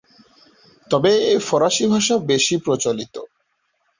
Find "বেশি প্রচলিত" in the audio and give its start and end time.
2.29-3.15